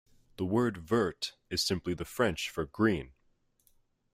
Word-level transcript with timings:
The 0.37 0.45
word 0.45 0.77
"vert" 0.77 1.35
is 1.51 1.61
simply 1.63 1.93
the 1.93 2.05
French 2.05 2.49
for 2.49 2.65
"green". 2.65 3.13